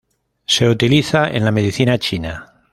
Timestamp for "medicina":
1.51-1.99